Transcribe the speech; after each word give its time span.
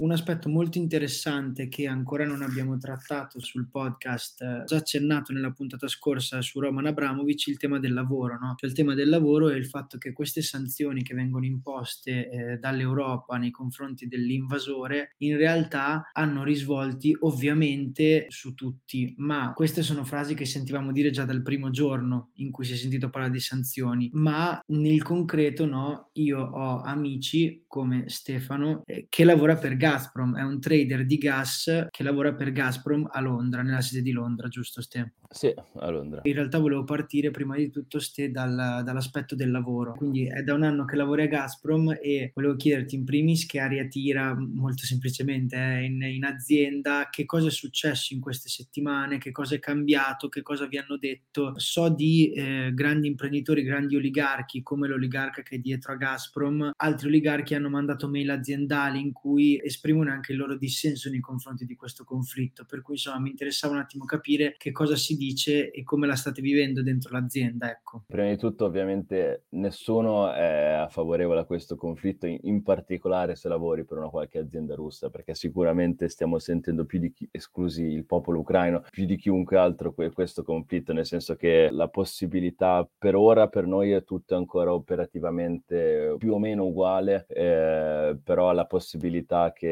Un 0.00 0.12
aspetto 0.12 0.48
molto 0.48 0.78
interessante 0.78 1.66
che 1.66 1.88
ancora 1.88 2.24
non 2.24 2.42
abbiamo 2.42 2.78
trattato 2.78 3.40
sul 3.40 3.68
podcast, 3.68 4.40
eh, 4.42 4.62
già 4.64 4.76
accennato 4.76 5.32
nella 5.32 5.50
puntata 5.50 5.88
scorsa 5.88 6.40
su 6.40 6.60
Roman 6.60 6.86
Abramovic, 6.86 7.48
il 7.48 7.56
tema 7.56 7.80
del 7.80 7.94
lavoro, 7.94 8.38
no? 8.38 8.54
Cioè 8.56 8.70
il 8.70 8.76
tema 8.76 8.94
del 8.94 9.08
lavoro 9.08 9.48
e 9.48 9.56
il 9.56 9.66
fatto 9.66 9.98
che 9.98 10.12
queste 10.12 10.40
sanzioni 10.40 11.02
che 11.02 11.14
vengono 11.14 11.46
imposte 11.46 12.30
eh, 12.30 12.58
dall'Europa 12.58 13.38
nei 13.38 13.50
confronti 13.50 14.06
dell'invasore 14.06 15.14
in 15.18 15.36
realtà 15.36 16.08
hanno 16.12 16.44
risvolti 16.44 17.16
ovviamente 17.22 18.26
su 18.28 18.54
tutti, 18.54 19.14
ma 19.18 19.52
queste 19.52 19.82
sono 19.82 20.04
frasi 20.04 20.34
che 20.34 20.44
sentivamo 20.44 20.92
dire 20.92 21.10
già 21.10 21.24
dal 21.24 21.42
primo 21.42 21.70
giorno 21.70 22.30
in 22.34 22.52
cui 22.52 22.64
si 22.64 22.74
è 22.74 22.76
sentito 22.76 23.10
parlare 23.10 23.32
di 23.32 23.40
sanzioni, 23.40 24.10
ma 24.12 24.60
nel 24.68 25.02
concreto 25.02 25.66
no, 25.66 26.10
io 26.12 26.38
ho 26.38 26.82
amici 26.82 27.64
come 27.66 28.04
Stefano 28.08 28.82
eh, 28.86 29.06
che 29.08 29.24
lavora 29.24 29.56
per 29.56 29.76
Gazprom, 29.88 30.36
è 30.36 30.42
un 30.42 30.60
trader 30.60 31.06
di 31.06 31.16
gas 31.16 31.86
che 31.90 32.02
lavora 32.02 32.34
per 32.34 32.52
Gazprom 32.52 33.08
a 33.10 33.20
Londra, 33.20 33.62
nella 33.62 33.80
sede 33.80 34.02
di 34.02 34.12
Londra, 34.12 34.48
giusto 34.48 34.82
Ste? 34.82 35.14
Sì, 35.30 35.52
a 35.76 35.90
Londra. 35.90 36.20
In 36.24 36.34
realtà 36.34 36.58
volevo 36.58 36.84
partire 36.84 37.30
prima 37.30 37.56
di 37.56 37.70
tutto 37.70 37.98
Ste 37.98 38.30
dal, 38.30 38.82
dall'aspetto 38.84 39.34
del 39.34 39.50
lavoro, 39.50 39.94
quindi 39.94 40.26
è 40.26 40.42
da 40.42 40.54
un 40.54 40.62
anno 40.62 40.84
che 40.84 40.96
lavori 40.96 41.22
a 41.22 41.26
Gazprom 41.26 41.96
e 42.00 42.32
volevo 42.34 42.56
chiederti 42.56 42.96
in 42.96 43.04
primis 43.04 43.46
che 43.46 43.60
aria 43.60 43.86
tira 43.88 44.34
molto 44.34 44.84
semplicemente 44.84 45.56
eh, 45.56 45.84
in, 45.84 46.02
in 46.02 46.24
azienda, 46.24 47.08
che 47.10 47.24
cosa 47.24 47.48
è 47.48 47.50
successo 47.50 48.12
in 48.12 48.20
queste 48.20 48.48
settimane, 48.48 49.18
che 49.18 49.32
cosa 49.32 49.54
è 49.54 49.58
cambiato, 49.58 50.28
che 50.28 50.42
cosa 50.42 50.66
vi 50.66 50.78
hanno 50.78 50.98
detto. 50.98 51.54
So 51.56 51.88
di 51.88 52.30
eh, 52.32 52.72
grandi 52.74 53.06
imprenditori, 53.06 53.62
grandi 53.62 53.96
oligarchi 53.96 54.62
come 54.62 54.86
l'oligarca 54.86 55.42
che 55.42 55.56
è 55.56 55.58
dietro 55.58 55.92
a 55.92 55.96
Gazprom, 55.96 56.72
altri 56.76 57.08
oligarchi 57.08 57.54
hanno 57.54 57.70
mandato 57.70 58.08
mail 58.08 58.30
aziendali 58.30 59.00
in 59.00 59.12
cui 59.12 59.60
esprimono 59.78 60.10
anche 60.10 60.32
il 60.32 60.38
loro 60.38 60.56
dissenso 60.56 61.08
nei 61.08 61.20
confronti 61.20 61.64
di 61.64 61.76
questo 61.76 62.02
conflitto, 62.04 62.64
per 62.68 62.82
cui 62.82 62.94
insomma 62.94 63.20
mi 63.20 63.30
interessava 63.30 63.74
un 63.74 63.80
attimo 63.80 64.04
capire 64.04 64.56
che 64.58 64.72
cosa 64.72 64.96
si 64.96 65.16
dice 65.16 65.70
e 65.70 65.84
come 65.84 66.06
la 66.06 66.16
state 66.16 66.42
vivendo 66.42 66.82
dentro 66.82 67.12
l'azienda. 67.12 67.70
Ecco. 67.70 68.04
Prima 68.06 68.28
di 68.28 68.36
tutto 68.36 68.64
ovviamente 68.64 69.44
nessuno 69.50 70.32
è 70.32 70.86
favorevole 70.90 71.40
a 71.40 71.44
questo 71.44 71.76
conflitto, 71.76 72.26
in, 72.26 72.62
particolare 72.62 73.36
se 73.36 73.48
lavori 73.48 73.84
per 73.84 73.98
una 73.98 74.08
qualche 74.08 74.38
azienda 74.38 74.74
russa, 74.74 75.10
perché 75.10 75.34
sicuramente 75.34 76.08
stiamo 76.08 76.38
sentendo 76.38 76.84
più 76.84 76.98
di 76.98 77.12
chi, 77.12 77.28
esclusi 77.30 77.84
il 77.84 78.04
popolo 78.04 78.40
ucraino, 78.40 78.84
più 78.90 79.06
di 79.06 79.16
chiunque 79.16 79.56
altro 79.56 79.92
que- 79.92 80.10
questo 80.10 80.42
conflitto, 80.42 80.92
nel 80.92 81.06
senso 81.06 81.36
che 81.36 81.68
la 81.70 81.88
possibilità 81.88 82.88
per 82.98 83.14
ora 83.14 83.48
per 83.48 83.66
noi 83.66 83.92
è 83.92 84.02
tutto 84.02 84.34
ancora 84.34 84.72
operativamente 84.72 86.16
più 86.18 86.34
o 86.34 86.38
meno 86.38 86.64
uguale, 86.64 87.26
eh, 87.28 88.16
però 88.22 88.52
la 88.52 88.66
possibilità 88.66 89.52
che 89.52 89.67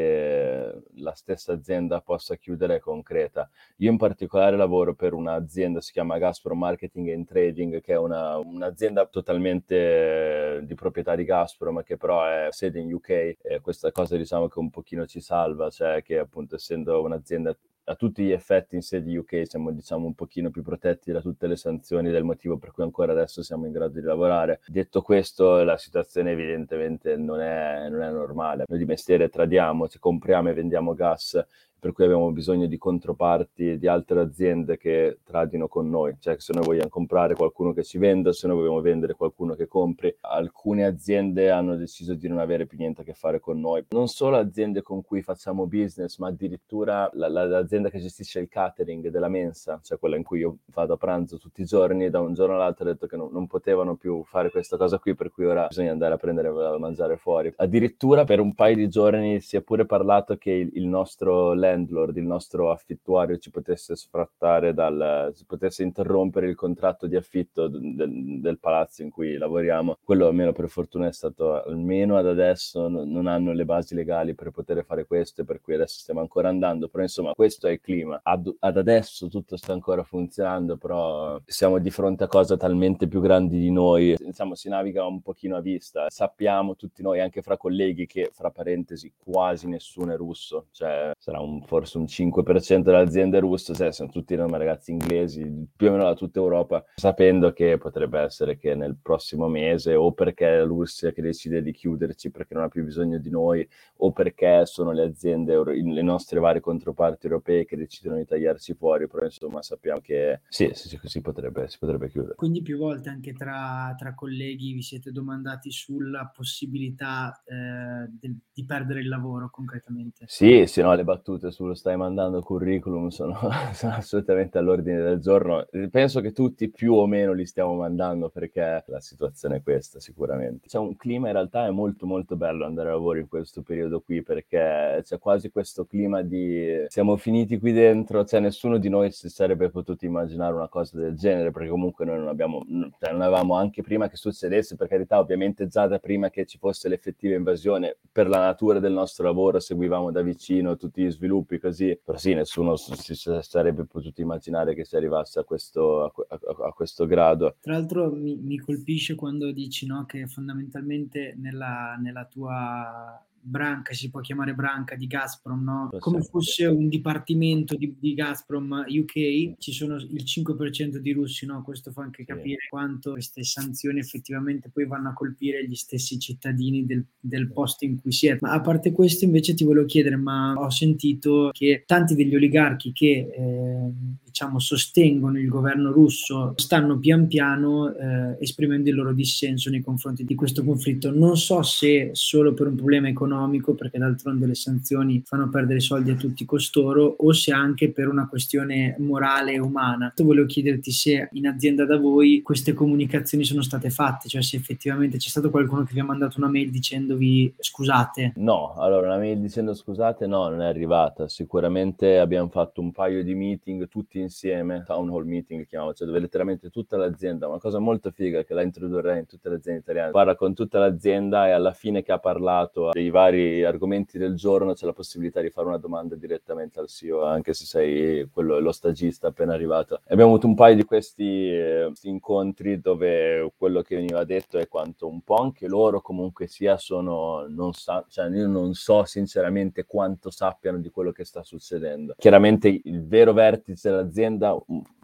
la 0.94 1.12
stessa 1.14 1.52
azienda 1.52 2.00
possa 2.00 2.36
chiudere 2.36 2.76
è 2.76 2.78
concreta. 2.80 3.48
Io 3.76 3.90
in 3.90 3.96
particolare 3.96 4.56
lavoro 4.56 4.94
per 4.94 5.12
un'azienda, 5.12 5.80
si 5.80 5.92
chiama 5.92 6.18
Gazprom 6.18 6.58
Marketing 6.58 7.10
and 7.10 7.26
Trading, 7.26 7.80
che 7.80 7.92
è 7.92 7.98
una, 7.98 8.38
un'azienda 8.38 9.06
totalmente 9.06 10.60
di 10.64 10.74
proprietà 10.74 11.14
di 11.14 11.24
Gazprom, 11.24 11.82
che 11.82 11.96
però 11.96 12.24
è 12.24 12.48
sede 12.50 12.80
in 12.80 12.92
UK. 12.92 13.08
E 13.40 13.60
questa 13.62 13.92
cosa 13.92 14.16
diciamo 14.16 14.48
che 14.48 14.58
un 14.58 14.70
pochino 14.70 15.06
ci 15.06 15.20
salva, 15.20 15.70
cioè 15.70 16.02
che 16.02 16.18
appunto 16.18 16.56
essendo 16.56 17.02
un'azienda 17.02 17.56
a 17.88 17.94
tutti 17.94 18.24
gli 18.24 18.32
effetti 18.32 18.74
in 18.74 18.82
sede 18.82 19.16
UK 19.16 19.42
siamo 19.46 19.70
diciamo 19.70 20.06
un 20.06 20.14
pochino 20.14 20.50
più 20.50 20.62
protetti 20.62 21.12
da 21.12 21.20
tutte 21.20 21.46
le 21.46 21.56
sanzioni 21.56 22.10
del 22.10 22.24
motivo 22.24 22.56
per 22.56 22.72
cui 22.72 22.82
ancora 22.82 23.12
adesso 23.12 23.42
siamo 23.42 23.66
in 23.66 23.72
grado 23.72 23.92
di 23.92 24.00
lavorare. 24.00 24.60
Detto 24.66 25.02
questo, 25.02 25.62
la 25.62 25.76
situazione 25.76 26.32
evidentemente 26.32 27.16
non 27.16 27.40
è, 27.40 27.88
non 27.88 28.02
è 28.02 28.10
normale. 28.10 28.64
Noi 28.66 28.78
di 28.78 28.84
mestiere 28.84 29.28
tradiamo, 29.28 29.88
cioè 29.88 30.00
compriamo 30.00 30.50
e 30.50 30.54
vendiamo 30.54 30.94
gas 30.94 31.44
per 31.78 31.92
cui 31.92 32.04
abbiamo 32.04 32.30
bisogno 32.32 32.66
di 32.66 32.78
controparti 32.78 33.78
di 33.78 33.86
altre 33.86 34.20
aziende 34.20 34.76
che 34.76 35.18
tradino 35.24 35.68
con 35.68 35.88
noi, 35.88 36.16
cioè 36.18 36.36
se 36.38 36.52
noi 36.52 36.64
vogliamo 36.64 36.88
comprare 36.88 37.34
qualcuno 37.34 37.72
che 37.72 37.84
ci 37.84 37.98
venda, 37.98 38.32
se 38.32 38.46
noi 38.46 38.56
vogliamo 38.56 38.80
vendere 38.80 39.14
qualcuno 39.14 39.54
che 39.54 39.66
compri. 39.66 40.14
Alcune 40.20 40.84
aziende 40.84 41.50
hanno 41.50 41.76
deciso 41.76 42.14
di 42.14 42.28
non 42.28 42.38
avere 42.38 42.66
più 42.66 42.78
niente 42.78 43.02
a 43.02 43.04
che 43.04 43.14
fare 43.14 43.40
con 43.40 43.60
noi, 43.60 43.84
non 43.90 44.08
solo 44.08 44.36
aziende 44.36 44.82
con 44.82 45.02
cui 45.02 45.22
facciamo 45.22 45.66
business, 45.66 46.18
ma 46.18 46.28
addirittura 46.28 47.10
la, 47.14 47.28
la, 47.28 47.44
l'azienda 47.44 47.90
che 47.90 47.98
gestisce 47.98 48.40
il 48.40 48.48
catering 48.48 49.08
della 49.08 49.28
mensa, 49.28 49.80
cioè 49.82 49.98
quella 49.98 50.16
in 50.16 50.22
cui 50.22 50.40
io 50.40 50.58
vado 50.72 50.94
a 50.94 50.96
pranzo 50.96 51.38
tutti 51.38 51.62
i 51.62 51.64
giorni, 51.64 52.10
da 52.10 52.20
un 52.20 52.34
giorno 52.34 52.54
all'altro 52.54 52.88
ha 52.88 52.92
detto 52.92 53.06
che 53.06 53.16
non, 53.16 53.28
non 53.32 53.46
potevano 53.46 53.96
più 53.96 54.22
fare 54.24 54.50
questa 54.50 54.76
cosa 54.76 54.98
qui, 54.98 55.14
per 55.14 55.30
cui 55.30 55.44
ora 55.44 55.66
bisogna 55.66 55.92
andare 55.92 56.14
a 56.14 56.16
prendere 56.16 56.48
a 56.48 56.78
mangiare 56.78 57.16
fuori. 57.16 57.52
Addirittura 57.56 58.24
per 58.24 58.40
un 58.40 58.54
paio 58.54 58.76
di 58.76 58.88
giorni 58.88 59.40
si 59.40 59.56
è 59.56 59.62
pure 59.62 59.86
parlato 59.86 60.36
che 60.36 60.50
il, 60.50 60.70
il 60.74 60.86
nostro 60.86 61.54
landlord, 61.66 62.16
il 62.16 62.24
nostro 62.24 62.70
affittuario 62.70 63.38
ci 63.38 63.50
potesse 63.50 63.96
sfrattare 63.96 64.72
dal, 64.74 65.30
si 65.34 65.44
potesse 65.44 65.82
interrompere 65.82 66.48
il 66.48 66.54
contratto 66.54 67.06
di 67.06 67.16
affitto 67.16 67.68
del, 67.68 68.40
del 68.40 68.58
palazzo 68.58 69.02
in 69.02 69.10
cui 69.10 69.36
lavoriamo. 69.36 69.96
Quello 70.02 70.26
almeno 70.26 70.52
per 70.52 70.68
fortuna 70.68 71.08
è 71.08 71.12
stato, 71.12 71.62
almeno 71.62 72.16
ad 72.16 72.26
adesso 72.26 72.88
non, 72.88 73.26
hanno 73.26 73.52
le 73.52 73.64
basi 73.64 73.94
legali 73.94 74.34
per 74.34 74.50
poter 74.50 74.84
fare 74.84 75.06
questo, 75.06 75.44
per 75.44 75.60
cui 75.60 75.74
adesso 75.74 75.98
stiamo 75.98 76.20
ancora 76.20 76.48
andando, 76.48 76.88
però 76.88 77.02
insomma 77.02 77.32
questo 77.32 77.66
è 77.66 77.72
il 77.72 77.80
clima. 77.80 78.20
Ad, 78.22 78.54
ad 78.60 78.76
adesso 78.76 79.28
tutto 79.28 79.56
sta 79.56 79.72
ancora 79.72 80.02
funzionando, 80.02 80.76
però 80.76 81.40
siamo 81.44 81.78
di 81.78 81.90
fronte 81.90 82.24
a 82.24 82.28
cose 82.28 82.56
talmente 82.56 83.08
più 83.08 83.20
grandi 83.20 83.58
di 83.58 83.70
noi, 83.70 84.16
diciamo 84.18 84.54
si 84.54 84.68
naviga 84.68 85.06
un 85.06 85.20
pochino 85.20 85.56
a 85.56 85.60
vista, 85.60 86.06
sappiamo 86.08 86.76
tutti 86.76 87.02
noi, 87.02 87.20
anche 87.20 87.42
fra 87.42 87.56
colleghi, 87.56 88.06
che 88.06 88.30
fra 88.32 88.50
parentesi 88.50 89.12
quasi 89.16 89.66
nessuno 89.66 90.12
è 90.12 90.16
russo, 90.16 90.66
cioè 90.72 91.10
sarà 91.18 91.40
un 91.40 91.55
forse 91.64 91.98
un 91.98 92.04
5% 92.04 92.82
delle 92.82 92.98
aziende 92.98 93.38
russe, 93.38 93.74
cioè 93.74 93.92
sono 93.92 94.10
tutti 94.10 94.34
ragazzi 94.34 94.90
inglesi, 94.90 95.68
più 95.74 95.88
o 95.88 95.90
meno 95.92 96.04
da 96.04 96.14
tutta 96.14 96.38
Europa, 96.38 96.84
sapendo 96.94 97.52
che 97.52 97.78
potrebbe 97.78 98.20
essere 98.20 98.56
che 98.56 98.74
nel 98.74 98.96
prossimo 99.00 99.48
mese 99.48 99.94
o 99.94 100.12
perché 100.12 100.48
è 100.48 100.56
la 100.58 100.64
Russia 100.64 101.12
che 101.12 101.22
decide 101.22 101.62
di 101.62 101.72
chiuderci 101.72 102.30
perché 102.30 102.54
non 102.54 102.64
ha 102.64 102.68
più 102.68 102.84
bisogno 102.84 103.18
di 103.18 103.30
noi 103.30 103.66
o 103.98 104.12
perché 104.12 104.66
sono 104.66 104.92
le 104.92 105.02
aziende, 105.02 105.62
le 105.64 106.02
nostre 106.02 106.40
varie 106.40 106.60
controparti 106.60 107.26
europee 107.26 107.64
che 107.64 107.76
decidono 107.76 108.16
di 108.16 108.24
tagliarci 108.24 108.74
fuori, 108.74 109.06
però 109.08 109.24
insomma 109.24 109.62
sappiamo 109.62 110.00
che 110.00 110.40
sì, 110.48 110.70
sì, 110.72 110.98
si, 111.02 111.20
potrebbe, 111.20 111.68
si 111.68 111.78
potrebbe 111.78 112.08
chiudere. 112.08 112.34
Quindi 112.34 112.62
più 112.62 112.78
volte 112.78 113.08
anche 113.08 113.32
tra, 113.32 113.94
tra 113.96 114.14
colleghi 114.14 114.72
vi 114.72 114.82
siete 114.82 115.12
domandati 115.12 115.70
sulla 115.70 116.30
possibilità 116.34 117.42
eh, 117.44 118.08
del, 118.10 118.36
di 118.52 118.64
perdere 118.64 119.00
il 119.00 119.08
lavoro 119.08 119.50
concretamente? 119.50 120.24
Sì, 120.28 120.64
sì, 120.66 120.80
no, 120.80 120.94
le 120.94 121.04
battute 121.04 121.45
sullo 121.50 121.74
stai 121.74 121.96
mandando 121.96 122.40
curriculum 122.42 123.08
sono, 123.08 123.36
sono, 123.72 123.92
assolutamente 123.92 124.58
all'ordine 124.58 125.00
del 125.02 125.18
giorno. 125.20 125.66
Penso 125.90 126.20
che 126.20 126.32
tutti 126.32 126.68
più 126.70 126.94
o 126.94 127.06
meno 127.06 127.32
li 127.32 127.46
stiamo 127.46 127.74
mandando 127.74 128.28
perché 128.28 128.84
la 128.86 129.00
situazione 129.00 129.56
è 129.56 129.62
questa 129.62 130.00
sicuramente. 130.00 130.68
C'è 130.68 130.78
un 130.78 130.96
clima 130.96 131.28
in 131.28 131.34
realtà 131.34 131.66
è 131.66 131.70
molto 131.70 132.06
molto 132.06 132.36
bello 132.36 132.64
andare 132.64 132.88
a 132.88 132.92
lavoro 132.92 133.18
in 133.18 133.28
questo 133.28 133.62
periodo 133.62 134.00
qui 134.00 134.22
perché 134.22 135.02
c'è 135.02 135.18
quasi 135.18 135.50
questo 135.50 135.84
clima 135.84 136.22
di 136.22 136.84
siamo 136.88 137.16
finiti 137.16 137.58
qui 137.58 137.72
dentro, 137.72 138.24
cioè 138.24 138.40
nessuno 138.40 138.78
di 138.78 138.88
noi 138.88 139.10
si 139.10 139.28
sarebbe 139.28 139.70
potuto 139.70 140.04
immaginare 140.04 140.54
una 140.54 140.68
cosa 140.68 140.98
del 140.98 141.14
genere 141.16 141.50
perché 141.50 141.68
comunque 141.68 142.04
noi 142.04 142.18
non 142.18 142.28
abbiamo, 142.28 142.64
cioè 142.98 143.12
non 143.12 143.22
avevamo 143.22 143.54
anche 143.54 143.82
prima 143.82 144.08
che 144.08 144.16
succedesse, 144.16 144.76
per 144.76 144.88
carità 144.88 145.18
ovviamente 145.18 145.66
già 145.66 145.86
da 145.86 145.98
prima 145.98 146.30
che 146.30 146.46
ci 146.46 146.58
fosse 146.58 146.88
l'effettiva 146.88 147.34
invasione 147.34 147.96
per 148.10 148.28
la 148.28 148.38
natura 148.38 148.78
del 148.78 148.92
nostro 148.92 149.24
lavoro 149.24 149.60
seguivamo 149.60 150.10
da 150.10 150.22
vicino 150.22 150.76
tutti 150.76 151.02
gli 151.02 151.10
sviluppi 151.10 151.35
così, 151.60 151.98
però 152.02 152.16
sì, 152.16 152.34
nessuno 152.34 152.76
si 152.76 153.14
sarebbe 153.14 153.84
potuto 153.84 154.20
immaginare 154.20 154.74
che 154.74 154.84
si 154.84 154.96
arrivasse 154.96 155.40
a 155.40 155.44
questo, 155.44 156.04
a, 156.04 156.12
a, 156.28 156.66
a 156.66 156.72
questo 156.72 157.06
grado. 157.06 157.56
Tra 157.60 157.72
l'altro 157.72 158.10
mi, 158.12 158.36
mi 158.36 158.58
colpisce 158.58 159.14
quando 159.14 159.52
dici 159.52 159.86
no, 159.86 160.04
che 160.06 160.26
fondamentalmente 160.26 161.34
nella, 161.36 161.96
nella 162.00 162.24
tua 162.24 163.20
branca, 163.46 163.94
si 163.94 164.10
può 164.10 164.20
chiamare 164.20 164.54
branca 164.54 164.96
di 164.96 165.06
Gazprom, 165.06 165.62
no? 165.62 165.90
come 166.00 166.20
fosse 166.22 166.66
un 166.66 166.88
dipartimento 166.88 167.76
di, 167.76 167.94
di, 167.98 168.14
Gazprom 168.14 168.84
UK, 168.88 169.54
ci 169.58 169.72
sono 169.72 169.96
il 169.96 170.24
5% 170.24 170.96
di 170.96 171.12
russi, 171.12 171.46
no? 171.46 171.62
questo 171.62 171.92
fa 171.92 172.02
anche 172.02 172.24
capire 172.24 172.58
sì. 172.60 172.68
quanto 172.68 173.12
queste 173.12 173.44
sanzioni 173.44 174.00
effettivamente 174.00 174.68
poi 174.70 174.86
vanno 174.86 175.10
a 175.10 175.12
colpire 175.12 175.66
gli 175.66 175.76
stessi 175.76 176.18
cittadini 176.18 176.84
del, 176.84 177.04
del 177.20 177.52
posto 177.52 177.84
in 177.84 178.00
cui 178.00 178.10
si 178.10 178.26
è. 178.26 178.36
Ma 178.40 178.50
a 178.50 178.60
parte 178.60 178.90
questo 178.90 179.24
invece 179.24 179.54
ti 179.54 179.64
volevo 179.64 179.86
chiedere, 179.86 180.16
ma 180.16 180.54
ho 180.54 180.70
sentito 180.70 181.50
che 181.52 181.84
tanti 181.86 182.16
degli 182.16 182.34
oligarchi 182.34 182.92
che 182.92 183.30
eh, 183.32 183.90
diciamo 184.24 184.58
sostengono 184.58 185.38
il 185.38 185.48
governo 185.48 185.92
russo 185.92 186.52
stanno 186.56 186.98
pian 186.98 187.26
piano 187.26 187.94
eh, 187.94 188.36
esprimendo 188.40 188.90
il 188.90 188.96
loro 188.96 189.12
dissenso 189.12 189.70
nei 189.70 189.82
confronti 189.82 190.24
di 190.24 190.34
questo 190.34 190.64
conflitto. 190.64 191.12
Non 191.12 191.36
so 191.36 191.62
se 191.62 192.10
solo 192.12 192.52
per 192.52 192.66
un 192.66 192.74
problema 192.74 193.08
economico 193.08 193.34
economico, 193.36 193.74
perché 193.74 193.98
d'altronde 193.98 194.46
le 194.46 194.54
sanzioni 194.54 195.22
fanno 195.24 195.48
perdere 195.48 195.80
soldi 195.80 196.10
a 196.10 196.16
tutti 196.16 196.44
costoro, 196.44 197.16
o 197.18 197.32
se 197.32 197.52
anche 197.52 197.92
per 197.92 198.08
una 198.08 198.26
questione 198.26 198.96
morale 198.98 199.52
e 199.52 199.60
umana. 199.60 200.12
Volevo 200.16 200.46
chiederti 200.46 200.90
se 200.90 201.28
in 201.32 201.46
azienda 201.46 201.84
da 201.84 201.98
voi 201.98 202.40
queste 202.42 202.72
comunicazioni 202.72 203.44
sono 203.44 203.62
state 203.62 203.90
fatte, 203.90 204.28
cioè 204.28 204.42
se 204.42 204.56
effettivamente 204.56 205.18
c'è 205.18 205.28
stato 205.28 205.50
qualcuno 205.50 205.84
che 205.84 205.92
vi 205.92 206.00
ha 206.00 206.04
mandato 206.04 206.38
una 206.38 206.48
mail 206.48 206.70
dicendovi 206.70 207.54
scusate. 207.58 208.32
No, 208.36 208.74
allora 208.76 209.08
una 209.08 209.18
mail 209.18 209.38
dicendo 209.38 209.74
scusate 209.74 210.26
no, 210.26 210.48
non 210.48 210.62
è 210.62 210.66
arrivata. 210.66 211.28
Sicuramente 211.28 212.18
abbiamo 212.18 212.48
fatto 212.48 212.80
un 212.80 212.92
paio 212.92 213.22
di 213.22 213.34
meeting 213.34 213.88
tutti 213.88 214.18
insieme, 214.18 214.82
town 214.86 215.10
hall 215.10 215.26
meeting 215.26 215.66
chiamiamo, 215.66 215.94
cioè 215.94 216.06
dove 216.06 216.18
letteralmente 216.18 216.70
tutta 216.70 216.96
l'azienda, 216.96 217.46
una 217.46 217.58
cosa 217.58 217.78
molto 217.78 218.10
figa 218.10 218.42
che 218.42 218.54
la 218.54 218.62
introdurrei 218.62 219.20
in 219.20 219.26
tutte 219.26 219.48
le 219.48 219.56
aziende 219.56 219.80
italiane, 219.80 220.10
parla 220.10 220.34
con 220.34 220.54
tutta 220.54 220.78
l'azienda 220.78 221.46
e 221.46 221.50
alla 221.50 221.72
fine 221.72 222.02
che 222.02 222.12
ha 222.12 222.18
parlato 222.18 222.90
dei 222.92 223.10
vari 223.10 223.25
argomenti 223.26 224.18
del 224.18 224.34
giorno 224.34 224.74
c'è 224.74 224.86
la 224.86 224.92
possibilità 224.92 225.40
di 225.40 225.50
fare 225.50 225.66
una 225.66 225.78
domanda 225.78 226.14
direttamente 226.14 226.80
al 226.80 226.88
CEO, 226.88 227.24
anche 227.24 227.54
se 227.54 227.64
sei 227.64 228.28
quello, 228.32 228.58
lo 228.58 228.72
stagista 228.72 229.28
appena 229.28 229.54
arrivato. 229.54 230.00
Abbiamo 230.08 230.30
avuto 230.30 230.46
un 230.46 230.54
paio 230.54 230.74
di 230.74 230.84
questi, 230.84 231.48
eh, 231.48 231.92
incontri 232.02 232.80
dove 232.80 233.52
quello 233.56 233.82
che 233.82 233.96
veniva 233.96 234.24
detto 234.24 234.58
è 234.58 234.68
quanto 234.68 235.08
un 235.08 235.22
po' 235.22 235.36
anche 235.36 235.66
loro 235.66 236.00
comunque 236.00 236.46
sia 236.46 236.76
sono, 236.76 237.46
non 237.48 237.72
sa, 237.72 238.04
cioè 238.08 238.28
io 238.28 238.46
non 238.46 238.74
so 238.74 239.04
sinceramente 239.04 239.84
quanto 239.84 240.30
sappiano 240.30 240.78
di 240.78 240.90
quello 240.90 241.12
che 241.12 241.24
sta 241.24 241.42
succedendo. 241.42 242.14
Chiaramente 242.18 242.68
il 242.68 243.06
vero 243.06 243.32
vertice 243.32 243.90
dell'azienda 243.90 244.56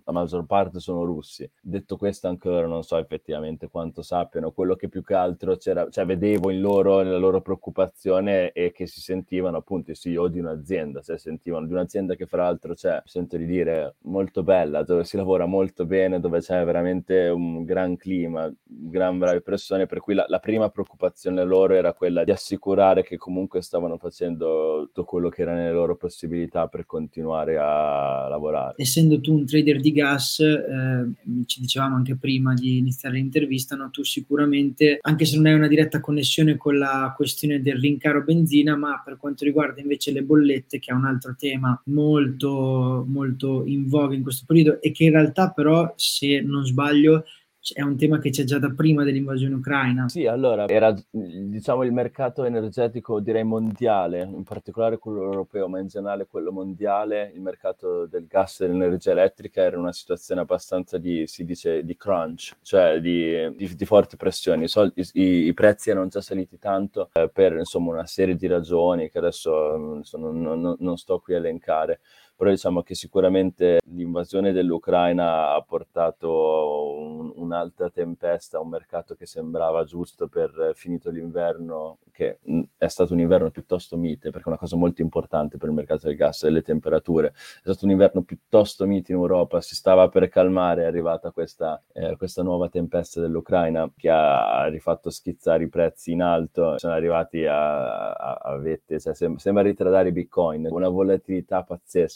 la 0.04 0.12
maggior 0.12 0.46
parte 0.46 0.80
sono 0.80 1.04
russi. 1.04 1.48
Detto 1.60 1.96
questo, 1.96 2.28
ancora 2.28 2.66
non 2.66 2.82
so 2.82 2.96
effettivamente 2.96 3.68
quanto 3.68 4.02
sappiano. 4.02 4.52
Quello 4.52 4.74
che 4.74 4.88
più 4.88 5.02
che 5.02 5.14
altro 5.14 5.56
c'era, 5.56 5.88
cioè 5.90 6.04
vedevo 6.04 6.50
in 6.50 6.60
loro, 6.60 7.02
nella 7.02 7.18
loro 7.18 7.40
preoccupazione 7.40 8.52
e 8.52 8.72
che 8.72 8.86
si 8.86 9.00
sentivano 9.00 9.58
appunto 9.58 9.90
i 9.90 9.94
CEO 9.94 10.28
di 10.28 10.38
un'azienda, 10.38 11.00
cioè 11.00 11.18
sentivano 11.18 11.66
di 11.66 11.72
un'azienda 11.72 12.14
che 12.14 12.26
fra 12.26 12.44
l'altro 12.44 12.74
c'è, 12.74 13.00
sento 13.04 13.36
di 13.36 13.46
dire, 13.46 13.96
molto 14.02 14.42
bella, 14.42 14.82
dove 14.82 15.04
si 15.04 15.16
lavora 15.16 15.46
molto 15.46 15.86
bene, 15.86 16.20
dove 16.20 16.40
c'è 16.40 16.64
veramente 16.64 17.28
un 17.28 17.64
gran 17.64 17.96
clima, 17.96 18.52
gran 18.64 19.18
brave 19.18 19.40
persone, 19.40 19.86
per 19.86 20.00
cui 20.00 20.14
la, 20.14 20.24
la 20.28 20.38
prima 20.38 20.68
preoccupazione 20.70 21.44
loro 21.44 21.74
era 21.74 21.92
quella 21.92 22.24
di 22.24 22.30
assicurare 22.30 23.02
che 23.02 23.16
comunque 23.16 23.62
stavano 23.62 23.96
facendo 23.98 24.84
tutto 24.86 25.04
quello 25.04 25.28
che 25.28 25.42
era 25.42 25.54
nelle 25.54 25.72
loro 25.72 25.96
possibilità 25.96 26.66
per 26.68 26.86
continuare 26.86 27.56
a 27.58 28.26
lavorare. 28.28 28.74
Essendo 28.76 29.20
tu 29.20 29.34
un 29.34 29.46
trader 29.46 29.80
di 29.80 29.91
gas, 29.92 30.40
eh, 30.40 31.44
ci 31.46 31.60
dicevamo 31.60 31.96
anche 31.96 32.16
prima 32.16 32.54
di 32.54 32.78
iniziare 32.78 33.16
l'intervista, 33.16 33.76
no? 33.76 33.90
tu 33.90 34.02
sicuramente, 34.02 34.98
anche 35.00 35.24
se 35.24 35.36
non 35.36 35.46
hai 35.46 35.54
una 35.54 35.68
diretta 35.68 36.00
connessione 36.00 36.56
con 36.56 36.78
la 36.78 37.12
questione 37.16 37.60
del 37.60 37.78
rincaro 37.78 38.22
benzina, 38.22 38.76
ma 38.76 39.00
per 39.04 39.16
quanto 39.16 39.44
riguarda 39.44 39.80
invece 39.80 40.12
le 40.12 40.22
bollette, 40.22 40.78
che 40.78 40.90
è 40.90 40.94
un 40.94 41.04
altro 41.04 41.34
tema 41.38 41.80
molto, 41.86 43.04
molto 43.06 43.64
in 43.66 43.88
voga 43.88 44.14
in 44.14 44.22
questo 44.22 44.44
periodo 44.46 44.80
e 44.80 44.90
che 44.90 45.04
in 45.04 45.12
realtà 45.12 45.50
però, 45.50 45.92
se 45.96 46.40
non 46.40 46.64
sbaglio, 46.64 47.24
è 47.72 47.82
un 47.82 47.96
tema 47.96 48.18
che 48.18 48.30
c'è 48.30 48.42
già 48.42 48.58
da 48.58 48.70
prima 48.70 49.04
dell'invasione 49.04 49.54
ucraina. 49.54 50.08
Sì, 50.08 50.26
allora 50.26 50.66
era 50.66 50.94
diciamo 51.10 51.84
il 51.84 51.92
mercato 51.92 52.44
energetico 52.44 53.20
direi 53.20 53.44
mondiale, 53.44 54.22
in 54.22 54.42
particolare 54.42 54.98
quello 54.98 55.22
europeo, 55.22 55.68
ma 55.68 55.78
in 55.78 55.86
generale 55.86 56.26
quello 56.26 56.50
mondiale, 56.50 57.30
il 57.34 57.40
mercato 57.40 58.06
del 58.06 58.26
gas 58.26 58.60
e 58.60 58.66
dell'energia 58.66 59.12
elettrica 59.12 59.62
era 59.62 59.78
una 59.78 59.92
situazione 59.92 60.40
abbastanza 60.40 60.98
di, 60.98 61.26
si 61.26 61.44
dice, 61.44 61.84
di 61.84 61.96
crunch, 61.96 62.56
cioè 62.62 63.00
di, 63.00 63.54
di, 63.56 63.74
di 63.76 63.84
forti 63.84 64.16
pressioni. 64.16 64.64
I, 64.64 64.68
soldi, 64.68 65.00
i, 65.12 65.46
I, 65.46 65.54
prezzi 65.54 65.90
erano 65.90 66.08
già 66.08 66.20
saliti 66.20 66.58
tanto 66.58 67.10
eh, 67.12 67.30
per 67.32 67.52
insomma 67.52 67.92
una 67.92 68.06
serie 68.06 68.34
di 68.34 68.46
ragioni 68.48 69.08
che 69.08 69.18
adesso 69.18 69.96
insomma, 69.98 70.30
non, 70.30 70.60
non, 70.60 70.76
non 70.78 70.96
sto 70.96 71.20
qui 71.20 71.34
a 71.34 71.36
elencare 71.36 72.00
però 72.36 72.50
diciamo 72.50 72.82
che 72.82 72.94
sicuramente 72.94 73.80
l'invasione 73.86 74.52
dell'Ucraina 74.52 75.54
ha 75.54 75.62
portato 75.62 76.96
un, 76.98 77.32
un'alta 77.36 77.90
tempesta 77.90 78.58
a 78.58 78.60
un 78.60 78.68
mercato 78.68 79.14
che 79.14 79.26
sembrava 79.26 79.84
giusto 79.84 80.28
per 80.28 80.72
finito 80.74 81.10
l'inverno, 81.10 81.98
che 82.10 82.38
è 82.76 82.86
stato 82.88 83.12
un 83.12 83.20
inverno 83.20 83.50
piuttosto 83.50 83.96
mite, 83.96 84.30
perché 84.30 84.46
è 84.46 84.48
una 84.48 84.58
cosa 84.58 84.76
molto 84.76 85.02
importante 85.02 85.56
per 85.56 85.68
il 85.68 85.74
mercato 85.74 86.06
del 86.06 86.16
gas 86.16 86.42
e 86.42 86.46
delle 86.46 86.62
temperature. 86.62 87.28
È 87.28 87.60
stato 87.62 87.84
un 87.84 87.90
inverno 87.90 88.22
piuttosto 88.22 88.86
mite 88.86 89.12
in 89.12 89.18
Europa, 89.18 89.60
si 89.60 89.74
stava 89.74 90.08
per 90.08 90.28
calmare, 90.28 90.82
è 90.82 90.86
arrivata 90.86 91.30
questa, 91.30 91.82
eh, 91.92 92.16
questa 92.16 92.42
nuova 92.42 92.68
tempesta 92.68 93.20
dell'Ucraina 93.20 93.90
che 93.96 94.10
ha 94.10 94.66
rifatto 94.66 95.10
schizzare 95.10 95.64
i 95.64 95.68
prezzi 95.68 96.12
in 96.12 96.22
alto, 96.22 96.78
sono 96.78 96.94
arrivati 96.94 97.44
a, 97.46 98.12
a, 98.12 98.32
a 98.42 98.56
vette, 98.56 98.98
cioè 98.98 99.14
sem- 99.14 99.36
sembra 99.36 99.62
ritradare 99.62 100.08
i 100.08 100.12
bitcoin, 100.12 100.66
una 100.70 100.88
volatilità 100.88 101.62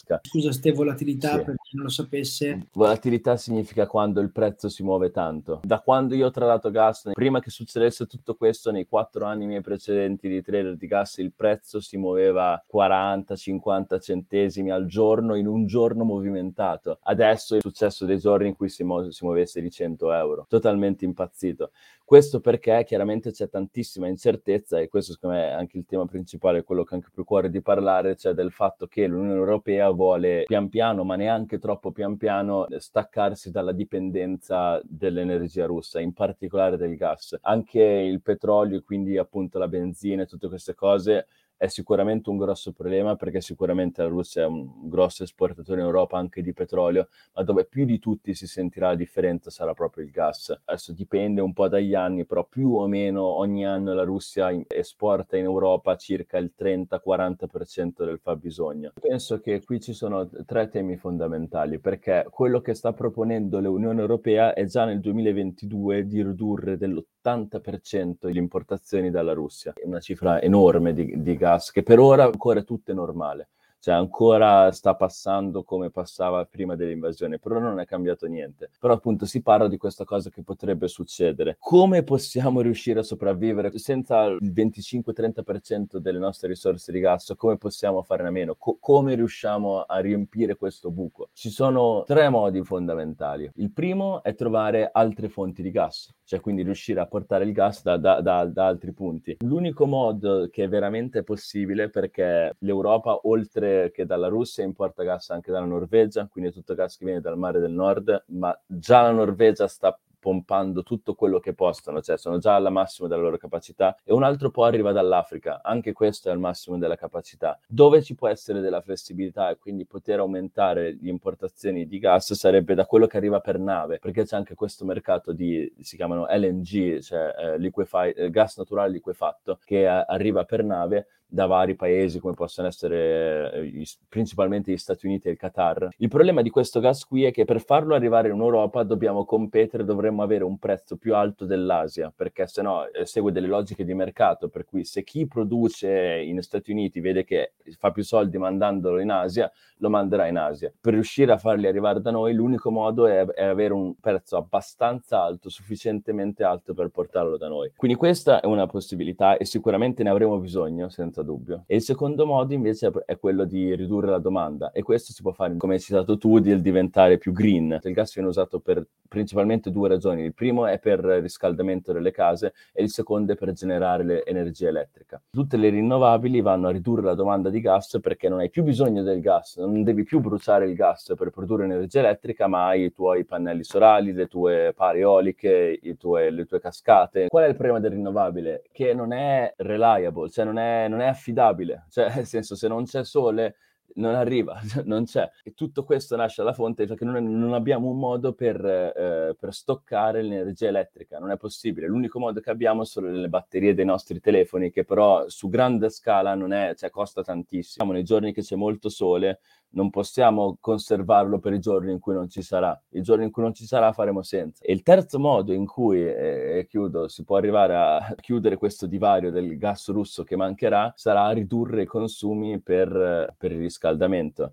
pazzesca 0.07 0.21
Scusa, 0.23 0.53
ste 0.53 0.73
volatilità 0.73 1.39
sì. 1.39 1.45
per 1.45 1.55
chi 1.57 1.77
non 1.77 1.85
lo 1.85 1.91
sapesse. 1.91 2.69
Volatilità 2.73 3.37
significa 3.37 3.87
quando 3.87 4.21
il 4.21 4.31
prezzo 4.31 4.69
si 4.69 4.83
muove 4.83 5.11
tanto. 5.11 5.61
Da 5.65 5.81
quando 5.81 6.15
io 6.15 6.27
ho 6.27 6.31
tradato 6.31 6.71
gas, 6.71 7.11
prima 7.13 7.41
che 7.41 7.51
succedesse 7.51 8.07
tutto 8.07 8.37
questo, 8.37 8.71
nei 8.71 8.87
quattro 8.87 9.25
anni 9.25 9.47
miei 9.47 9.61
precedenti 9.61 10.29
di 10.29 10.43
trader 10.43 10.77
di 10.77 10.87
gas, 10.87 11.19
il 11.19 11.33
prezzo 11.35 11.81
si 11.81 11.97
muoveva 11.97 12.63
40-50 12.73 14.01
centesimi 14.01 14.71
al 14.71 14.87
giorno 14.87 15.35
in 15.35 15.47
un 15.47 15.67
giorno 15.67 16.05
movimentato. 16.05 16.99
Adesso 17.03 17.57
è 17.57 17.61
successo 17.61 18.05
dei 18.05 18.19
giorni 18.19 18.49
in 18.49 18.57
cui 18.57 18.69
si, 18.69 18.85
mu- 18.85 19.09
si 19.09 19.25
muovesse 19.25 19.61
di 19.61 19.71
100 19.71 20.13
euro. 20.13 20.47
Totalmente 20.49 21.05
impazzito. 21.05 21.71
Questo 22.07 22.39
perché 22.39 22.85
chiaramente 22.87 23.33
c'è 23.33 23.49
tantissima 23.49 24.07
incertezza 24.07 24.79
e 24.79 24.87
questo 24.87 25.15
secondo 25.15 25.35
me 25.35 25.49
è 25.49 25.53
anche 25.53 25.77
il 25.77 25.85
tema 25.85 26.07
principale, 26.07 26.63
quello 26.63 26.85
che 26.85 26.95
ho 26.95 26.99
anche 26.99 27.11
più 27.13 27.25
cuore 27.25 27.51
di 27.51 27.61
parlare, 27.61 28.15
cioè 28.15 28.33
del 28.33 28.53
fatto 28.53 28.87
che 28.87 29.09
l'Unione 29.09 29.37
Europea 29.37 29.91
vuole 29.97 30.45
pian 30.47 30.69
piano, 30.69 31.03
ma 31.03 31.17
neanche 31.17 31.59
troppo 31.59 31.91
pian 31.91 32.17
piano, 32.17 32.67
staccarsi 32.77 33.51
dalla 33.51 33.73
dipendenza 33.73 34.81
dell'energia 34.85 35.67
russa, 35.67 36.01
in 36.01 36.13
particolare 36.13 36.77
del 36.77 36.95
gas. 36.97 37.37
Anche 37.41 37.83
il 37.83 38.23
petrolio, 38.23 38.83
quindi 38.83 39.19
appunto 39.19 39.59
la 39.59 39.67
benzina 39.67 40.23
e 40.23 40.27
tutte 40.27 40.47
queste 40.47 40.75
cose 40.75 41.27
è 41.59 41.69
sicuramente 41.69 42.29
un 42.29 42.37
grosso 42.37 42.73
problema 42.73 43.17
perché 43.17 43.41
sicuramente 43.41 44.03
la 44.03 44.09
Russia 44.09 44.43
è 44.43 44.47
un 44.47 44.89
grosso 44.89 45.23
esportatore 45.23 45.81
in 45.81 45.87
Europa 45.87 46.19
anche 46.19 46.43
di 46.43 46.53
petrolio, 46.53 47.09
ma 47.35 47.43
dove 47.43 47.65
più 47.65 47.85
di 47.85 47.99
tutti 47.99 48.35
si 48.35 48.47
sentirà 48.47 48.89
la 48.89 48.95
differenza 48.95 49.51
sarà 49.51 49.73
proprio 49.73 50.05
il 50.05 50.11
gas. 50.11 50.55
Adesso 50.65 50.93
dipende 50.93 51.41
un 51.41 51.53
po' 51.53 51.69
dagli 51.69 51.95
anni, 51.95 52.27
però 52.27 52.45
più 52.45 52.75
o 52.75 52.87
meno 52.87 53.25
ogni 53.25 53.65
anno 53.65 53.95
la 53.95 54.05
Russia 54.05 54.51
esporta 54.69 55.37
in 55.37 55.45
Europa 55.45 55.97
circa 55.97 56.37
il 56.39 56.53
30-40% 56.57 58.05
del 58.05 58.19
fabbisogno. 58.21 58.93
Penso 59.01 59.41
che 59.41 59.65
qui 59.65 59.81
ci 59.81 59.95
sono 59.95 60.29
tre 60.45 60.69
temi 60.69 60.97
fondamentali 60.97 61.79
perché 61.79 62.27
quello 62.29 62.61
che 62.61 62.75
sta 62.75 62.93
proponendo 62.93 63.61
l'Unione 63.61 64.01
Europea 64.01 64.53
è 64.53 64.65
già 64.67 64.85
nel 64.85 65.01
2022 65.01 66.07
di 66.07 66.23
ridurre 66.23 66.77
dell'80% 66.77 68.31
le 68.31 68.39
importazioni 68.39 69.11
dalla 69.11 69.33
Russia, 69.33 69.73
è 69.75 69.87
una 69.87 70.01
cifra 70.01 70.41
enorme 70.41 70.93
di, 70.93 71.23
di 71.23 71.37
gas 71.37 71.46
gas, 71.47 71.71
che 71.71 71.83
per 71.83 71.99
ora 71.99 72.25
ancora 72.25 72.61
è 72.61 72.65
tutto 72.65 72.93
normale 72.93 73.49
cioè 73.87 73.95
ancora 73.95 74.73
sta 74.73 74.97
passando 74.97 75.63
come 75.63 75.91
passava 75.91 76.45
prima 76.45 76.75
dell'invasione, 76.75 77.39
però 77.39 77.61
non 77.61 77.79
è 77.79 77.87
cambiato 77.87 78.27
niente. 78.27 78.71
Però 78.81 78.93
appunto 78.93 79.27
si 79.27 79.43
parla 79.43 79.69
di 79.69 79.77
questa 79.77 80.05
cosa 80.05 80.29
che 80.29 80.43
potrebbe 80.43 80.89
succedere. 80.89 81.55
Come 81.61 82.03
possiamo 82.03 82.63
riuscire 82.63 82.99
a 82.99 83.05
sopravvivere 83.05 83.79
senza 83.79 84.25
il 84.25 84.53
25-30% 84.53 85.99
delle 85.99 86.19
nostre 86.19 86.49
risorse 86.49 86.91
di 86.91 86.99
gas? 86.99 87.33
Come 87.37 87.59
possiamo 87.59 88.03
farne 88.03 88.27
a 88.27 88.33
meno? 88.33 88.57
Co- 88.59 88.77
come 88.81 89.15
riusciamo 89.15 89.83
a 89.83 90.01
riempire 90.01 90.57
questo 90.57 90.91
buco? 90.91 91.29
Ci 91.33 91.51
sono 91.51 92.03
tre 92.05 92.29
modi 92.29 92.65
fondamentali. 92.65 93.49
Il 93.55 93.71
primo 93.71 94.21
è 94.25 94.35
trovare 94.35 94.91
altre 94.93 95.29
fonti 95.29 95.63
di 95.63 95.71
gas, 95.71 96.13
cioè 96.25 96.41
quindi 96.41 96.65
riuscire 96.65 96.99
a 96.99 97.07
portare 97.07 97.45
il 97.45 97.53
gas 97.53 97.85
da, 97.85 97.97
da, 97.99 98.21
da, 98.21 98.47
da 98.47 98.67
altri 98.67 98.93
punti. 98.93 99.37
L'unico 99.45 99.87
modo 99.87 100.49
che 100.51 100.65
è 100.65 100.69
veramente 100.69 101.23
possibile 101.23 101.89
perché 101.89 102.57
l'Europa 102.59 103.21
oltre 103.23 103.75
che 103.93 104.07
dalla 104.07 104.29
Russia 104.29 104.65
importa 104.65 105.03
gas 105.03 105.31
anche 105.31 105.51
dalla 105.51 105.67
Norvegia, 105.67 106.27
quindi 106.27 106.51
è 106.51 106.53
tutto 106.53 106.75
gas 106.75 106.97
che 106.97 107.05
viene 107.05 107.21
dal 107.21 107.39
mare 107.39 107.61
del 107.61 107.73
nord, 107.73 108.25
ma 108.29 108.59
già 108.67 109.03
la 109.03 109.13
Norvegia 109.13 109.67
sta 109.67 109.99
pompando 110.27 110.83
tutto 110.83 111.15
quello 111.15 111.39
che 111.39 111.55
possono, 111.55 112.03
cioè 112.03 112.19
sono 112.19 112.39
già 112.39 112.57
al 112.57 112.73
massimo 112.73 113.07
della 113.07 113.23
loro 113.23 113.37
capacità 113.37 113.97
e 114.03 114.13
un 114.13 114.25
altro 114.25 114.51
po' 114.51 114.65
arriva 114.65 114.91
dall'Africa, 114.91 115.61
anche 115.63 115.93
questo 115.93 116.29
è 116.29 116.33
al 116.33 116.41
massimo 116.41 116.77
della 116.79 116.97
capacità. 116.97 117.57
Dove 117.69 118.03
ci 118.03 118.17
può 118.17 118.27
essere 118.27 118.59
della 118.59 118.81
flessibilità 118.81 119.51
e 119.51 119.57
quindi 119.57 119.87
poter 119.87 120.19
aumentare 120.19 120.99
le 121.01 121.11
importazioni 121.11 121.87
di 121.87 122.01
gas 122.01 122.33
sarebbe 122.33 122.75
da 122.75 122.87
quello 122.87 123.07
che 123.07 123.19
arriva 123.19 123.39
per 123.39 123.61
nave, 123.61 124.01
perché 124.01 124.25
c'è 124.25 124.35
anche 124.35 124.57
questo 124.57 124.85
mercato 124.85 125.33
di, 125.33 125.73
si 125.81 125.95
chiamano 125.95 126.27
LNG, 126.29 126.99
cioè 126.99 127.33
eh, 127.39 127.59
liquefi- 127.59 128.11
eh, 128.17 128.29
gas 128.29 128.57
naturale 128.57 128.91
liquefatto, 128.91 129.61
che 129.65 129.83
eh, 129.83 130.05
arriva 130.09 130.45
per 130.45 130.65
nave 130.65 131.07
da 131.27 131.47
vari 131.47 131.75
paesi 131.75 132.21
come 132.21 132.35
possono 132.35 132.69
essere 132.69 133.53
eh, 133.53 133.85
principalmente 134.09 134.73
gli 134.73 134.77
Stati 134.77 135.07
Uniti 135.07 135.29
e 135.29 135.33
il 135.33 135.37
Qatar. 135.37 135.89
Il 135.99 136.09
problema 136.09 136.43
di 136.43 136.51
questo 136.51 136.81
gas 136.81 137.05
qui 137.05 137.25
è 137.25 137.33
che 137.33 137.45
per 137.45 137.61
farlo 137.61 137.95
arrivare 137.95 138.29
in 138.29 138.41
Europa 138.41 138.83
dobbiamo 138.85 139.25
competere, 139.25 139.85
dovremmo 139.85 140.23
avere 140.23 140.45
un 140.45 140.59
prezzo 140.59 140.97
più 140.97 141.15
alto 141.15 141.45
dell'Asia, 141.45 142.13
perché 142.15 142.47
se 142.47 142.63
no 142.63 142.87
eh, 142.89 143.05
segue 143.07 143.33
delle 143.33 143.49
logiche 143.49 143.85
di 143.85 143.95
mercato, 143.95 144.49
per 144.49 144.65
cui 144.65 144.85
se 144.85 145.03
chi 145.03 145.27
produce 145.27 146.21
in 146.25 146.41
Stati 146.43 146.71
Uniti 146.71 147.01
vede 147.01 147.25
che 147.25 147.53
fa 147.79 147.91
più 147.91 148.03
soldi 148.05 148.39
mandandolo 148.39 149.01
in 149.01 149.11
Asia, 149.11 149.51
lo 149.79 149.91
manderà 149.91 150.27
in 150.27 150.37
Asia. 150.39 150.73
Per 150.81 150.93
riuscire 150.93 151.33
a 151.33 151.39
farli 151.39 151.67
arrivare 151.67 152.01
da 152.01 152.11
noi, 152.11 152.33
l'unico 152.35 152.71
modo 152.71 153.07
è, 153.07 153.25
è 153.27 153.45
avere 153.45 153.73
un 153.73 153.95
prezzo 154.01 154.37
abbastanza 154.37 155.23
alto, 155.23 155.49
sufficientemente 155.49 156.45
alto 156.45 156.73
per 156.75 156.89
portarlo 156.89 157.37
da 157.37 157.49
noi. 157.49 157.73
Quindi 157.77 157.97
questa 157.97 158.41
è 158.41 158.47
una 158.47 158.67
possibilità 158.67 159.37
e 159.37 159.45
sicuramente 159.45 160.03
ne 160.03 160.11
avremo 160.11 160.39
bisogno, 160.39 160.89
senza 160.89 161.16
dubbio. 161.23 161.65
E 161.67 161.77
il 161.77 161.83
secondo 161.83 162.27
modo 162.27 162.55
invece 162.55 162.91
è 163.05 163.19
quello 163.19 163.45
di 163.45 163.75
ridurre 163.75 164.11
la 164.11 164.19
domanda 164.19 164.71
e 164.73 164.83
questo 164.83 165.13
si 165.13 165.23
può 165.23 165.33
fare, 165.33 165.57
come 165.57 165.75
hai 165.75 165.81
citato 165.81 166.19
tu, 166.19 166.39
di 166.39 166.61
diventare 166.61 167.19
più 167.19 167.33
green. 167.33 167.79
Il 167.83 167.93
gas 167.93 168.15
viene 168.15 168.29
usato 168.29 168.61
per 168.61 168.87
principalmente 169.09 169.71
due 169.71 169.89
ragioni. 169.89 170.23
Il 170.23 170.35
primo 170.35 170.67
è 170.67 170.79
per 170.79 171.01
riscaldamento 171.01 171.93
delle 171.93 172.11
case 172.11 172.53
e 172.73 172.83
il 172.83 172.91
secondo 172.91 173.33
è 173.33 173.37
per 173.37 173.53
generare 173.53 174.05
l'energia 174.05 174.69
elettrica. 174.69 175.21
Tutte 175.31 175.57
le 175.57 175.69
rinnovabili 175.69 176.41
vanno 176.41 176.69
a 176.69 176.71
ridurre 176.71 177.03
la 177.03 177.15
domanda 177.15 177.51
di 177.51 177.61
gas 177.61 177.99
perché 178.01 178.29
non 178.29 178.41
hai 178.41 178.51
più 178.51 178.63
bisogno 178.63 179.03
del 179.03 179.21
gas, 179.21 179.57
non 179.57 179.83
devi 179.83 180.05
più 180.05 180.21
bruciare 180.21 180.69
il 180.69 180.75
gas 180.75 181.13
per 181.17 181.31
produrre 181.31 181.65
energia 181.65 182.01
elettrica, 182.01 182.47
ma 182.47 182.67
hai 182.67 182.85
i 182.85 182.93
tuoi 182.93 183.25
pannelli 183.25 183.65
solari, 183.65 184.13
le 184.13 184.27
tue 184.27 184.73
pare 184.75 184.99
eoliche, 184.99 185.79
tue, 185.99 186.31
le 186.31 186.45
tue 186.45 186.61
cascate. 186.61 187.27
Qual 187.29 187.45
è 187.45 187.49
il 187.49 187.55
problema 187.55 187.81
del 187.81 187.93
rinnovabile? 187.93 188.65
Che 188.73 188.95
non 188.95 189.13
è 189.13 189.53
reliable, 189.57 190.31
cioè 190.31 190.45
non 190.45 190.59
è, 190.59 190.89
non 190.89 191.01
è 191.01 191.06
affidabile. 191.07 191.87
Cioè, 191.91 192.15
nel 192.15 192.27
senso, 192.27 192.55
se 192.55 192.69
non 192.69 192.85
c'è 192.85 193.05
sole, 193.05 193.57
non 193.97 194.15
arriva, 194.15 194.59
non 194.85 195.05
c'è. 195.05 195.29
E 195.43 195.55
tutto 195.55 195.85
questo 195.85 196.17
nasce 196.17 196.43
dalla 196.43 196.55
fonte 196.55 196.87
perché 196.87 197.05
non, 197.05 197.23
non 197.39 197.53
abbiamo 197.53 197.89
un 197.89 197.99
modo 197.99 198.33
per, 198.33 198.65
eh, 198.65 199.37
per, 199.39 199.55
stoccare 199.55 200.23
l'energia 200.23 200.69
elettrica, 200.69 201.19
non 201.19 201.31
è 201.31 201.37
possibile. 201.37 201.87
L'unico 201.87 202.19
modo 202.19 202.41
che 202.41 202.51
abbiamo 202.51 202.85
sono 202.85 203.11
le 203.11 203.29
batterie 203.29 203.75
dei 203.75 203.85
nostri 203.85 204.21
telefoni, 204.21 204.71
che 204.71 204.85
però 204.85 205.29
su 205.29 205.49
grande 205.49 205.91
scala 205.91 206.35
non 206.35 206.53
è, 206.53 206.75
cioè 206.77 206.91
costa 206.91 207.23
tantissimo. 207.23 207.93
Nei 207.93 208.05
giorni 208.05 208.33
che 208.33 208.43
c'è 208.43 208.57
molto 208.57 208.89
sole, 208.89 209.41
non 209.71 209.91
possiamo 209.91 210.57
conservarlo 210.61 211.39
per 211.39 211.53
i 211.53 211.59
giorni 211.59 211.93
in 211.93 211.99
cui 211.99 212.15
non 212.15 212.29
ci 212.29 212.43
sarà. 212.43 212.79
I 212.91 213.03
giorni 213.03 213.25
in 213.25 213.31
cui 213.31 213.43
non 213.43 213.53
ci 213.53 213.67
sarà 213.67 213.93
faremo 213.93 214.23
senza. 214.23 214.65
E 214.65 214.73
il 214.73 214.83
terzo 214.83 215.19
modo 215.19 215.53
in 215.53 215.67
cui, 215.67 216.01
e 216.01 216.59
eh, 216.59 216.67
chiudo, 216.67 217.09
si 217.09 217.25
può 217.25 217.37
arrivare 217.37 217.75
a 217.75 218.15
chiudere 218.21 218.57
questo 218.57 218.87
divario 218.87 219.31
del 219.31 219.59
gas 219.59 219.89
russo 219.91 220.25
che 220.25 220.37
mancherà 220.37 220.93
sarà 220.97 221.31
ridurre 221.31 221.83
i 221.83 221.87
consumi 221.87 222.61
per, 222.61 223.35
per 223.37 223.53
il 223.53 223.59
riscaldamento. 223.59 223.85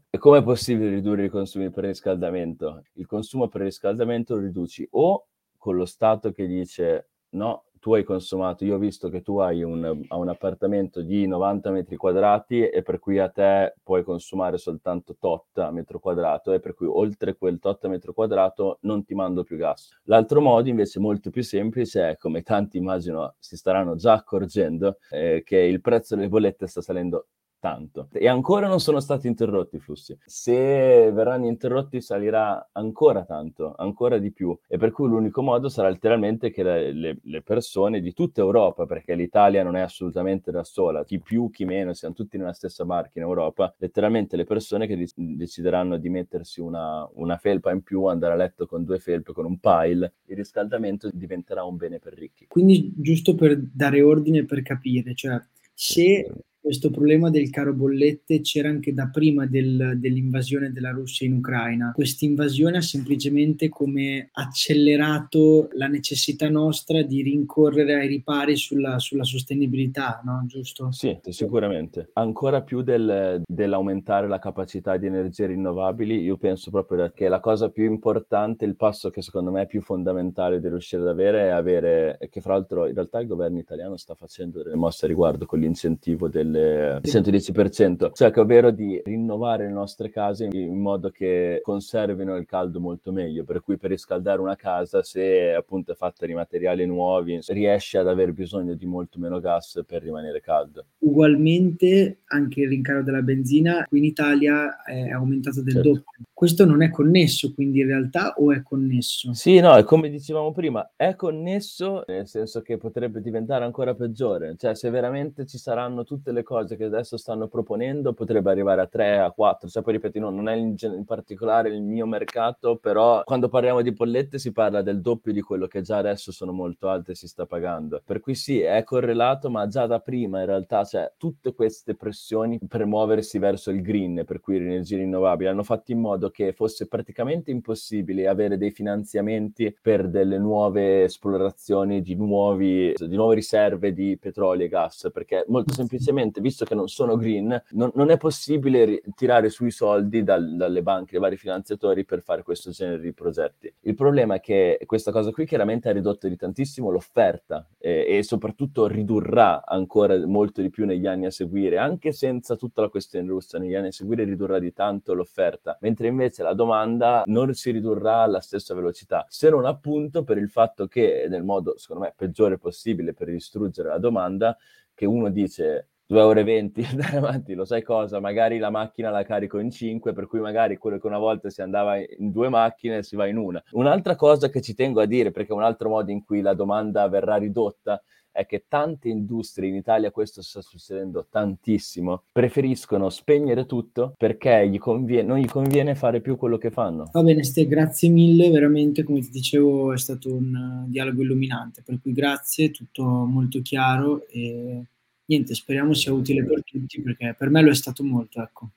E 0.10 0.18
come 0.18 0.40
è 0.40 0.44
possibile 0.44 0.90
ridurre 0.90 1.26
i 1.26 1.30
consumi 1.30 1.70
per 1.70 1.86
riscaldamento? 1.86 2.84
Il 2.94 3.06
consumo 3.06 3.48
per 3.48 3.62
riscaldamento 3.62 4.36
lo 4.36 4.42
riduci 4.42 4.88
o 4.92 5.28
con 5.58 5.76
lo 5.76 5.86
Stato 5.86 6.32
che 6.32 6.46
dice 6.46 7.10
no, 7.30 7.66
tu 7.84 7.94
hai 7.96 8.06
consumato, 8.06 8.64
io 8.64 8.76
ho 8.76 8.78
visto 8.78 9.10
che 9.10 9.22
tu 9.22 9.40
hai 9.40 9.62
un, 9.62 10.06
un, 10.08 10.30
appartamento 10.30 11.02
di 11.02 11.28
90 11.28 11.70
metri 11.70 11.98
quadrati 11.98 12.66
e 12.66 12.82
per 12.82 12.98
cui 12.98 13.20
a 13.20 13.28
te 13.28 13.76
puoi 13.84 14.04
consumare 14.04 14.58
soltanto 14.58 15.18
tot 15.20 15.58
a 15.58 15.70
metro 15.70 16.00
quadrato 16.00 16.54
e 16.54 16.62
per 16.62 16.76
cui 16.76 16.88
oltre 16.88 17.36
quel 17.36 17.60
tot 17.60 17.84
a 17.84 17.90
metro 17.90 18.14
quadrato 18.14 18.78
non 18.84 19.04
ti 19.04 19.14
mando 19.16 19.44
più 19.44 19.58
gas. 19.58 20.00
L'altro 20.04 20.40
modo 20.40 20.70
invece 20.70 21.02
molto 21.02 21.30
più 21.30 21.44
semplice 21.44 22.12
è, 22.12 22.16
come 22.16 22.42
tanti 22.42 22.78
immagino 22.78 23.36
si 23.38 23.58
staranno 23.58 23.96
già 23.96 24.14
accorgendo, 24.14 25.00
eh, 25.10 25.44
che 25.44 25.58
il 25.58 25.82
prezzo 25.82 26.16
delle 26.16 26.30
bollette 26.30 26.68
sta 26.68 26.80
salendo 26.80 27.28
tanto. 27.64 28.10
E 28.12 28.28
ancora 28.28 28.68
non 28.68 28.82
sono 28.82 29.00
stati 29.00 29.28
interrotti 29.28 29.78
i 29.78 29.80
flussi. 29.80 30.18
Se 30.26 31.10
verranno 31.14 31.48
interrotti 31.48 32.02
salirà 32.02 32.72
ancora 32.74 33.24
tanto, 33.24 33.74
ancora 33.78 34.18
di 34.18 34.34
più. 34.34 34.54
E 34.68 34.78
per 34.78 34.92
cui 34.92 35.08
l'unico 35.08 35.42
modo 35.42 35.70
sarà 35.70 35.88
letteralmente 35.88 36.52
che 36.52 36.62
le, 36.62 36.92
le, 36.92 37.18
le 37.24 37.42
persone 37.42 38.02
di 38.02 38.12
tutta 38.12 38.42
Europa, 38.42 38.86
perché 38.86 39.16
l'Italia 39.16 39.64
non 39.64 39.78
è 39.78 39.80
assolutamente 39.80 40.52
da 40.52 40.66
sola, 40.66 41.06
chi 41.06 41.22
più, 41.22 41.50
chi 41.50 41.64
meno, 41.64 41.94
siamo 41.94 42.14
tutti 42.14 42.38
nella 42.38 42.52
stessa 42.52 42.84
barca 42.84 43.20
in 43.20 43.22
Europa, 43.24 43.74
letteralmente 43.78 44.36
le 44.36 44.44
persone 44.44 44.86
che 44.86 45.02
decideranno 45.16 45.96
di 45.96 46.10
mettersi 46.10 46.60
una, 46.60 47.10
una 47.14 47.38
felpa 47.38 47.72
in 47.72 47.82
più, 47.82 48.04
andare 48.08 48.34
a 48.34 48.36
letto 48.36 48.66
con 48.66 48.84
due 48.84 49.00
felpe, 49.00 49.32
con 49.32 49.46
un 49.46 49.58
pile, 49.60 50.16
il 50.26 50.36
riscaldamento 50.36 51.10
diventerà 51.14 51.64
un 51.64 51.78
bene 51.78 52.00
per 52.00 52.12
ricchi. 52.12 52.46
Quindi 52.46 52.92
giusto 52.98 53.36
per 53.36 53.58
dare 53.58 54.02
ordine, 54.02 54.44
per 54.44 54.62
capire, 54.64 55.16
cioè 55.16 55.40
se 55.74 56.28
questo 56.64 56.90
problema 56.92 57.30
del 57.30 57.50
caro 57.50 57.74
bollette 57.74 58.40
c'era 58.40 58.70
anche 58.70 58.94
da 58.94 59.10
prima 59.10 59.46
del, 59.46 59.98
dell'invasione 59.98 60.72
della 60.72 60.92
Russia 60.92 61.28
in 61.28 61.34
Ucraina. 61.34 61.92
Questa 61.94 62.24
invasione 62.24 62.78
ha 62.78 62.82
semplicemente 62.82 63.68
come 63.68 64.30
accelerato 64.32 65.68
la 65.74 65.88
necessità 65.88 66.50
nostra 66.50 67.02
di 67.02 67.22
rincorrere 67.22 67.96
ai 67.96 68.08
ripari 68.08 68.56
sulla, 68.56 68.98
sulla 68.98 69.26
sostenibilità, 69.26 70.22
no? 70.24 70.42
Giusto? 70.48 70.90
Sì, 70.94 71.20
sicuramente. 71.32 72.12
Ancora 72.14 72.62
più 72.62 72.82
del, 72.82 73.42
dell'aumentare 73.46 74.30
la 74.30 74.40
capacità 74.40 74.96
di 74.96 75.08
energie 75.08 75.48
rinnovabili, 75.48 76.22
io 76.22 76.38
penso 76.38 76.72
proprio 76.72 77.12
che 77.14 77.28
la 77.28 77.42
cosa 77.42 77.72
più 77.72 77.84
importante, 77.84 78.64
il 78.64 78.78
passo 78.78 79.10
che 79.10 79.22
secondo 79.22 79.52
me 79.52 79.64
è 79.64 79.68
più 79.68 79.82
fondamentale 79.82 80.62
di 80.62 80.70
riuscire 80.70 81.02
ad 81.02 81.10
avere 81.10 81.48
è 81.48 81.50
avere, 81.50 82.18
che 82.30 82.40
fra 82.40 82.54
l'altro 82.54 82.88
in 82.88 82.94
realtà 82.94 83.20
il 83.20 83.28
governo 83.28 83.60
italiano 83.60 83.98
sta 83.98 84.16
facendo 84.16 84.64
delle 84.64 84.76
mosse 84.76 85.04
a 85.04 85.10
riguardo 85.10 85.46
con 85.46 85.60
l'incentivo 85.60 86.30
del 86.30 86.52
del 86.54 87.02
110%, 87.04 88.12
cioè 88.14 88.32
che 88.32 88.40
ovvero 88.40 88.72
di 88.72 89.02
rinnovare 89.04 89.66
le 89.66 89.74
nostre 89.74 90.10
case 90.10 90.48
in 90.52 90.80
modo 90.80 91.10
che 91.10 91.60
conservino 91.62 92.36
il 92.36 92.46
caldo 92.46 92.80
molto 92.80 93.12
meglio, 93.12 93.44
per 93.44 93.62
cui 93.62 93.78
per 93.78 93.90
riscaldare 93.90 94.40
una 94.40 94.56
casa, 94.56 95.04
se 95.04 95.54
appunto 95.54 95.92
è 95.92 95.96
fatta 95.96 96.26
di 96.26 96.34
materiali 96.34 96.86
nuovi, 96.86 97.40
riesce 97.48 97.98
ad 97.98 98.08
aver 98.08 98.34
bisogno 98.34 98.74
di 98.74 98.86
molto 98.86 99.20
meno 99.20 99.40
gas 99.40 99.84
per 99.86 100.02
rimanere 100.04 100.42
caldo. 100.42 100.86
Ugualmente 101.00 102.20
anche 102.26 102.62
il 102.62 102.70
rincaro 102.70 103.04
della 103.04 103.22
benzina 103.22 103.86
qui 103.88 104.00
in 104.00 104.06
Italia 104.06 104.84
è 104.84 105.10
aumentato 105.10 105.62
del 105.62 105.74
certo. 105.74 105.90
doppio. 105.90 106.04
Questo 106.36 106.66
non 106.66 106.82
è 106.82 106.90
connesso 106.90 107.54
quindi 107.54 107.82
in 107.82 107.88
realtà 107.88 108.34
o 108.38 108.52
è 108.52 108.64
connesso? 108.64 109.34
Sì, 109.34 109.60
no, 109.60 109.76
è 109.76 109.84
come 109.84 110.10
dicevamo 110.10 110.52
prima, 110.52 110.92
è 110.96 111.16
connesso 111.16 112.04
nel 112.08 112.28
senso 112.28 112.62
che 112.62 112.78
potrebbe 112.78 113.22
diventare 113.22 113.64
ancora 113.64 113.94
peggiore, 113.94 114.56
cioè 114.58 114.76
se 114.76 114.90
veramente 114.90 115.46
ci 115.46 115.58
saranno 115.58 116.04
tutte 116.04 116.32
le 116.32 116.44
cose 116.44 116.76
che 116.76 116.86
adesso 116.86 117.18
stanno 117.18 117.48
proponendo 117.48 118.14
potrebbe 118.14 118.50
arrivare 118.50 118.82
a 118.82 118.88
3, 118.88 119.20
a 119.20 119.32
4, 119.32 119.70
cioè 119.70 119.84
poi 119.84 119.94
ripeto, 119.94 120.20
no, 120.20 120.32
non 120.32 120.50
è 120.50 120.56
in, 120.56 120.76
in, 120.82 121.06
particolare 121.06 121.70
il 121.70 121.82
mio 121.82 122.06
mercato, 122.08 122.78
però 122.78 123.24
quando 123.24 123.48
parliamo 123.48 123.82
di 123.82 123.94
bollette 123.94 124.40
si 124.40 124.52
parla 124.52 124.82
del 124.82 125.02
doppio 125.02 125.32
di 125.32 125.42
quello 125.42 125.68
che 125.68 125.82
già 125.82 125.98
adesso 125.98 126.32
sono 126.32 126.52
molto 126.52 126.90
alte 126.90 127.12
e 127.12 127.16
si 127.16 127.28
sta 127.28 127.46
pagando. 127.46 128.02
Per 128.04 128.20
cui 128.20 128.36
sì, 128.36 128.60
è 128.60 128.84
correlato, 128.84 129.50
ma 129.50 129.68
già 129.68 129.86
da 129.86 130.00
prima 130.00 130.40
in 130.40 130.48
realtà 130.48 130.84
cioè, 130.84 131.14
tutte 131.16 131.54
queste 131.54 131.96
pressioni 131.96 132.60
per 132.68 132.86
muoversi 132.86 133.38
verso 133.38 133.70
il 133.72 133.82
green, 133.82 134.24
per 134.26 134.40
cui 134.40 134.58
le 134.58 134.66
energie 134.66 134.98
rinnovabili, 134.98 135.50
hanno 135.50 135.64
fatto 135.64 135.92
in 135.92 136.00
modo 136.00 136.32
che 136.34 136.52
fosse 136.52 136.88
praticamente 136.88 137.52
impossibile 137.52 138.28
avere 138.28 138.58
dei 138.58 138.72
finanziamenti 138.72 139.74
per 139.82 140.10
delle 140.10 140.40
nuove 140.40 141.04
esplorazioni 141.04 142.02
di, 142.02 142.16
nuovi, 142.16 142.94
di 142.98 143.16
nuove 143.16 143.36
riserve 143.36 143.94
di 143.94 144.18
petrolio 144.20 144.66
e 144.66 144.70
gas, 144.70 145.10
perché 145.14 145.46
molto 145.48 145.74
semplicemente 145.74 146.32
ovviamente, 146.34 146.42
visto 146.42 146.66
che 146.66 146.76
non 146.76 146.88
sono 146.88 147.16
green, 147.16 147.62
non, 147.72 147.92
non 147.94 148.10
è 148.10 148.18
possibile 148.18 148.86
ri- 148.86 149.04
tirare 149.16 149.50
sui 149.50 149.72
soldi 149.72 150.24
dal, 150.24 150.56
dalle 150.56 150.82
banche, 150.82 151.12
dai 151.12 151.22
vari 151.22 151.38
finanziatori 151.38 152.06
per 152.06 152.22
fare 152.22 152.44
questo 152.44 152.72
genere 152.72 153.02
di 153.02 153.14
progetti. 153.14 153.72
Il 153.82 153.96
problema 153.96 154.36
è 154.36 154.40
che 154.40 154.80
questa 154.86 155.12
cosa 155.12 155.32
qui 155.32 155.46
chiaramente 155.46 155.90
ha 155.90 155.92
ridotto 155.92 156.28
di 156.28 156.36
tantissimo 156.36 156.90
l'offerta 156.90 157.68
eh, 157.86 158.18
e 158.18 158.24
soprattutto 158.24 158.88
ridurrà 158.88 159.66
ancora 159.66 160.18
molto 160.26 160.62
di 160.62 160.70
più 160.70 160.86
negli 160.86 161.06
anni 161.06 161.26
a 161.26 161.32
seguire, 161.32 161.78
anche 161.78 162.14
senza 162.14 162.56
tutta 162.56 162.80
la 162.80 162.88
questione 162.88 163.28
russa, 163.28 163.60
negli 163.60 163.76
anni 163.76 163.88
a 163.88 163.92
seguire 163.92 164.24
ridurrà 164.24 164.58
di 164.58 164.72
tanto 164.72 165.14
l'offerta, 165.14 165.78
mentre 165.82 166.08
invece 166.08 166.44
la 166.44 166.54
domanda 166.54 167.24
non 167.26 167.54
si 167.54 167.72
ridurrà 167.72 168.22
alla 168.22 168.40
stessa 168.40 168.74
velocità, 168.74 169.26
se 169.28 169.50
non 169.50 169.66
appunto 169.66 170.24
per 170.24 170.38
il 170.38 170.50
fatto 170.50 170.88
che 170.88 171.26
nel 171.28 171.44
modo, 171.44 171.78
secondo 171.78 172.04
me, 172.04 172.14
peggiore 172.16 172.58
possibile 172.58 173.14
per 173.14 173.30
distruggere 173.30 173.90
la 173.90 173.98
domanda, 173.98 174.58
che 174.94 175.06
uno 175.06 175.30
dice 175.30 175.90
2,20 176.10 176.16
euro 176.16 176.90
andare 176.92 177.18
avanti, 177.18 177.54
lo 177.54 177.66
sai 177.66 177.82
cosa? 177.82 178.20
Magari 178.20 178.58
la 178.58 178.70
macchina 178.70 179.10
la 179.10 179.24
carico 179.24 179.60
in 179.60 179.72
5, 179.72 180.14
per 180.14 180.28
cui 180.28 180.40
magari 180.40 180.78
quello 180.78 181.00
che 181.00 181.08
una 181.08 181.18
volta 181.18 181.50
si 181.50 181.62
andava 181.62 181.98
in 181.98 182.32
due 182.32 182.50
macchine 182.50 183.04
si 183.04 183.16
va 183.16 183.28
in 183.28 183.38
una. 183.38 183.64
Un'altra 183.72 184.16
cosa 184.16 184.50
che 184.50 184.62
ci 184.62 184.74
tengo 184.74 185.02
a 185.02 185.06
dire, 185.06 185.32
perché 185.32 185.52
è 185.52 185.56
un 185.56 185.64
altro 185.64 185.90
modo 185.90 186.12
in 186.12 186.24
cui 186.24 186.42
la 186.42 186.54
domanda 186.54 187.08
verrà 187.08 187.36
ridotta, 187.36 188.02
è 188.34 188.48
che 188.48 188.66
tante 188.68 189.10
industrie 189.10 189.70
in 189.70 189.76
Italia, 189.76 190.10
questo 190.10 190.42
sta 190.42 190.60
succedendo 190.62 191.28
tantissimo, 191.30 192.24
preferiscono 192.32 193.10
spegnere 193.10 193.68
tutto 193.68 194.16
perché 194.18 194.68
gli 194.68 194.80
conviene, 194.80 195.28
non 195.28 195.38
gli 195.38 195.48
conviene 195.48 195.94
fare 195.94 196.20
più 196.20 196.36
quello 196.36 196.58
che 196.58 196.72
fanno. 196.72 197.10
Va 197.14 197.22
bene, 197.22 197.44
Ste, 197.44 197.68
grazie 197.68 198.10
mille, 198.10 198.50
veramente 198.50 199.04
come 199.04 199.22
ti 199.22 199.30
dicevo 199.30 199.94
è 199.94 200.00
stato 200.00 200.34
un 200.34 200.84
uh, 200.86 200.90
dialogo 200.90 201.22
illuminante, 201.22 201.84
per 201.86 202.00
cui 202.02 202.12
grazie, 202.12 202.72
tutto 202.72 203.04
molto 203.04 203.62
chiaro 203.62 204.26
e 204.28 204.84
niente, 205.26 205.54
speriamo 205.54 205.94
sia 205.94 206.12
utile 206.14 206.44
per 206.44 206.64
tutti 206.64 207.02
perché 207.02 207.36
per 207.38 207.50
me 207.50 207.62
lo 207.62 207.72
è 207.72 207.76
stato 207.76 208.04
molto, 208.04 208.42
ecco. 208.42 208.72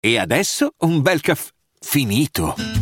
E 0.00 0.18
adesso 0.18 0.74
un 0.78 1.00
bel 1.00 1.20
caffè 1.20 1.52
finito. 1.78 2.81